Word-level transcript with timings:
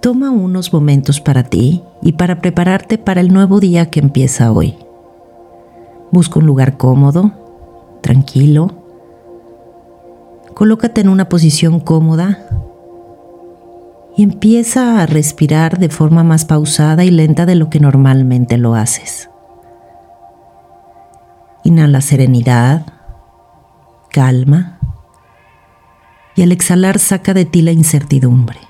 Toma 0.00 0.30
unos 0.30 0.72
momentos 0.72 1.20
para 1.20 1.42
ti 1.42 1.82
y 2.02 2.12
para 2.12 2.40
prepararte 2.40 2.98
para 2.98 3.20
el 3.20 3.32
nuevo 3.32 3.58
día 3.58 3.90
que 3.90 3.98
empieza 3.98 4.52
hoy. 4.52 4.76
Busca 6.12 6.38
un 6.38 6.46
lugar 6.46 6.76
cómodo, 6.76 7.32
tranquilo. 8.00 8.70
Colócate 10.54 11.00
en 11.00 11.08
una 11.08 11.28
posición 11.28 11.80
cómoda 11.80 12.38
y 14.16 14.22
empieza 14.22 15.02
a 15.02 15.06
respirar 15.06 15.78
de 15.78 15.88
forma 15.88 16.22
más 16.22 16.44
pausada 16.44 17.04
y 17.04 17.10
lenta 17.10 17.44
de 17.44 17.56
lo 17.56 17.68
que 17.68 17.80
normalmente 17.80 18.56
lo 18.56 18.76
haces. 18.76 19.30
Inhala 21.64 22.00
serenidad, 22.00 22.86
calma 24.10 24.78
y 26.36 26.42
al 26.42 26.52
exhalar 26.52 27.00
saca 27.00 27.34
de 27.34 27.44
ti 27.44 27.62
la 27.62 27.72
incertidumbre. 27.72 28.67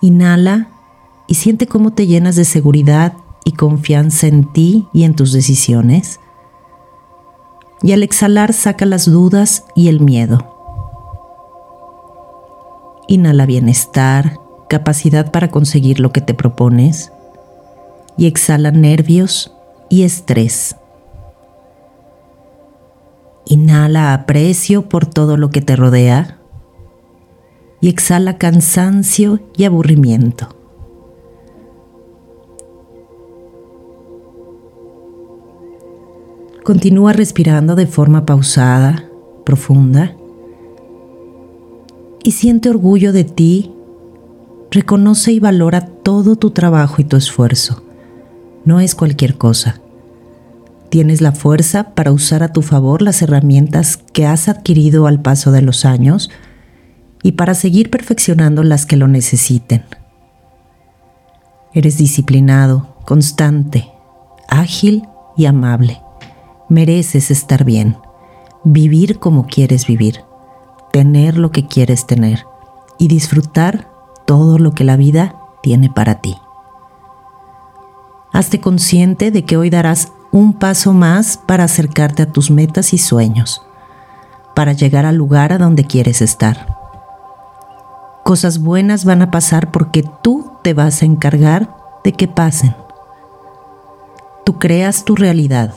Inhala 0.00 0.68
y 1.26 1.34
siente 1.34 1.66
cómo 1.66 1.92
te 1.92 2.06
llenas 2.06 2.36
de 2.36 2.44
seguridad 2.44 3.14
y 3.44 3.52
confianza 3.52 4.26
en 4.26 4.52
ti 4.52 4.86
y 4.92 5.04
en 5.04 5.14
tus 5.14 5.32
decisiones. 5.32 6.20
Y 7.82 7.92
al 7.92 8.02
exhalar 8.02 8.52
saca 8.52 8.86
las 8.86 9.10
dudas 9.10 9.64
y 9.74 9.88
el 9.88 10.00
miedo. 10.00 10.54
Inhala 13.08 13.46
bienestar, 13.46 14.38
capacidad 14.68 15.30
para 15.30 15.50
conseguir 15.50 16.00
lo 16.00 16.12
que 16.12 16.20
te 16.20 16.34
propones. 16.34 17.12
Y 18.16 18.26
exhala 18.26 18.70
nervios 18.70 19.52
y 19.88 20.02
estrés. 20.02 20.76
Inhala 23.46 24.12
aprecio 24.12 24.88
por 24.88 25.06
todo 25.06 25.36
lo 25.36 25.50
que 25.50 25.62
te 25.62 25.74
rodea 25.76 26.37
y 27.80 27.88
exhala 27.88 28.38
cansancio 28.38 29.40
y 29.56 29.64
aburrimiento. 29.64 30.48
Continúa 36.64 37.14
respirando 37.14 37.76
de 37.76 37.86
forma 37.86 38.26
pausada, 38.26 39.08
profunda, 39.44 40.14
y 42.22 42.32
siente 42.32 42.68
orgullo 42.68 43.12
de 43.12 43.24
ti. 43.24 43.72
Reconoce 44.70 45.32
y 45.32 45.40
valora 45.40 45.86
todo 45.86 46.36
tu 46.36 46.50
trabajo 46.50 46.96
y 47.00 47.04
tu 47.04 47.16
esfuerzo. 47.16 47.82
No 48.66 48.80
es 48.80 48.94
cualquier 48.94 49.38
cosa. 49.38 49.80
Tienes 50.90 51.22
la 51.22 51.32
fuerza 51.32 51.94
para 51.94 52.12
usar 52.12 52.42
a 52.42 52.52
tu 52.52 52.60
favor 52.60 53.00
las 53.00 53.22
herramientas 53.22 53.96
que 53.96 54.26
has 54.26 54.48
adquirido 54.48 55.06
al 55.06 55.22
paso 55.22 55.52
de 55.52 55.62
los 55.62 55.86
años 55.86 56.28
y 57.22 57.32
para 57.32 57.54
seguir 57.54 57.90
perfeccionando 57.90 58.62
las 58.62 58.86
que 58.86 58.96
lo 58.96 59.08
necesiten. 59.08 59.84
Eres 61.72 61.98
disciplinado, 61.98 62.96
constante, 63.04 63.90
ágil 64.48 65.06
y 65.36 65.46
amable. 65.46 66.00
Mereces 66.68 67.30
estar 67.30 67.64
bien, 67.64 67.96
vivir 68.64 69.18
como 69.18 69.46
quieres 69.46 69.86
vivir, 69.86 70.22
tener 70.92 71.36
lo 71.36 71.50
que 71.50 71.66
quieres 71.66 72.06
tener 72.06 72.44
y 72.98 73.08
disfrutar 73.08 73.90
todo 74.26 74.58
lo 74.58 74.72
que 74.72 74.84
la 74.84 74.96
vida 74.96 75.36
tiene 75.62 75.90
para 75.90 76.20
ti. 76.20 76.36
Hazte 78.32 78.60
consciente 78.60 79.30
de 79.30 79.44
que 79.44 79.56
hoy 79.56 79.70
darás 79.70 80.12
un 80.32 80.52
paso 80.52 80.92
más 80.92 81.38
para 81.38 81.64
acercarte 81.64 82.22
a 82.22 82.32
tus 82.32 82.50
metas 82.50 82.92
y 82.92 82.98
sueños, 82.98 83.62
para 84.54 84.72
llegar 84.72 85.06
al 85.06 85.16
lugar 85.16 85.52
a 85.52 85.58
donde 85.58 85.84
quieres 85.84 86.20
estar 86.20 86.77
Cosas 88.28 88.58
buenas 88.58 89.06
van 89.06 89.22
a 89.22 89.30
pasar 89.30 89.70
porque 89.70 90.04
tú 90.22 90.52
te 90.62 90.74
vas 90.74 91.00
a 91.00 91.06
encargar 91.06 91.74
de 92.04 92.12
que 92.12 92.28
pasen. 92.28 92.76
Tú 94.44 94.58
creas 94.58 95.06
tu 95.06 95.16
realidad. 95.16 95.72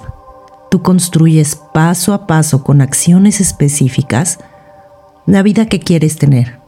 Tú 0.69 0.81
construyes 0.81 1.55
paso 1.55 2.13
a 2.13 2.27
paso 2.27 2.61
con 2.61 2.81
acciones 2.81 3.39
específicas 3.39 4.39
la 5.25 5.43
vida 5.43 5.67
que 5.67 5.79
quieres 5.79 6.17
tener. 6.17 6.59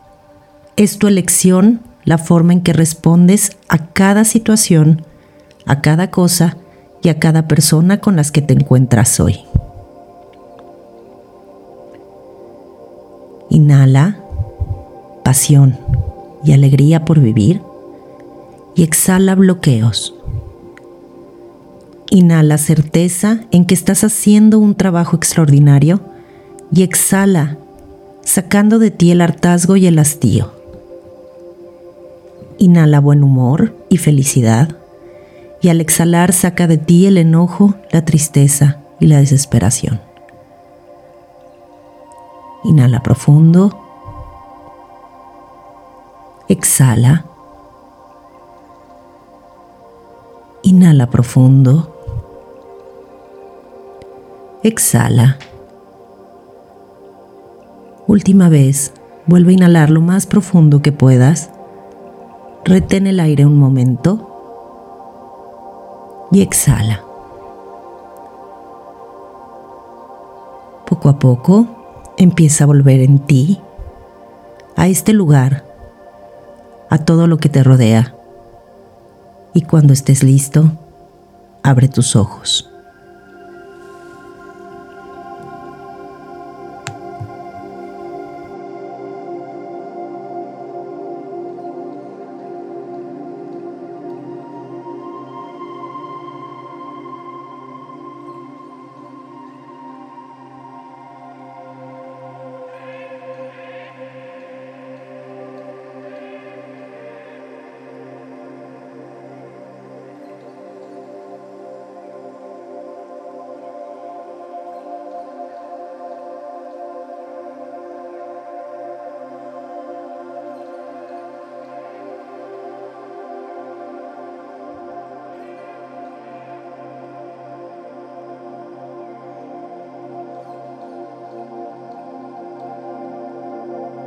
Es 0.77 0.99
tu 0.99 1.07
elección 1.07 1.81
la 2.05 2.17
forma 2.17 2.53
en 2.53 2.61
que 2.61 2.71
respondes 2.71 3.57
a 3.67 3.77
cada 3.87 4.23
situación, 4.23 5.05
a 5.65 5.81
cada 5.81 6.09
cosa 6.11 6.55
y 7.01 7.09
a 7.09 7.19
cada 7.19 7.49
persona 7.49 7.99
con 7.99 8.15
las 8.15 8.31
que 8.31 8.41
te 8.41 8.53
encuentras 8.53 9.19
hoy. 9.19 9.41
Inhala 13.49 14.22
pasión 15.23 15.77
y 16.43 16.53
alegría 16.53 17.05
por 17.05 17.19
vivir 17.19 17.61
y 18.75 18.83
exhala 18.83 19.35
bloqueos. 19.35 20.15
Inhala 22.09 22.57
certeza 22.57 23.41
en 23.51 23.65
que 23.65 23.73
estás 23.73 24.03
haciendo 24.03 24.59
un 24.59 24.75
trabajo 24.75 25.15
extraordinario 25.15 26.01
y 26.71 26.83
exhala 26.83 27.57
sacando 28.23 28.79
de 28.79 28.91
ti 28.91 29.11
el 29.11 29.21
hartazgo 29.21 29.75
y 29.75 29.87
el 29.87 29.99
hastío. 29.99 30.51
Inhala 32.57 32.99
buen 32.99 33.23
humor 33.23 33.75
y 33.89 33.97
felicidad 33.97 34.77
y 35.61 35.69
al 35.69 35.81
exhalar 35.81 36.33
saca 36.33 36.67
de 36.67 36.77
ti 36.77 37.05
el 37.07 37.17
enojo, 37.17 37.75
la 37.91 38.05
tristeza 38.05 38.79
y 38.99 39.07
la 39.07 39.17
desesperación. 39.17 40.01
Inhala 42.63 43.01
profundo 43.01 43.82
Exhala. 46.49 47.25
Inhala 50.61 51.09
profundo. 51.09 51.89
Exhala. 54.61 55.37
Última 58.07 58.49
vez, 58.49 58.93
vuelve 59.25 59.51
a 59.51 59.55
inhalar 59.55 59.89
lo 59.89 60.01
más 60.01 60.25
profundo 60.25 60.81
que 60.81 60.91
puedas. 60.91 61.49
Retén 62.65 63.07
el 63.07 63.19
aire 63.19 63.45
un 63.45 63.57
momento 63.57 64.29
y 66.31 66.41
exhala. 66.41 67.03
Poco 70.85 71.09
a 71.09 71.19
poco 71.19 71.67
empieza 72.17 72.65
a 72.65 72.67
volver 72.67 72.99
en 72.99 73.19
ti 73.19 73.61
a 74.75 74.87
este 74.87 75.13
lugar 75.13 75.72
a 76.93 76.99
todo 76.99 77.25
lo 77.25 77.37
que 77.37 77.49
te 77.49 77.63
rodea. 77.63 78.13
Y 79.55 79.63
cuando 79.63 79.93
estés 79.93 80.21
listo, 80.21 80.73
abre 81.63 81.87
tus 81.87 82.15
ojos. 82.15 82.69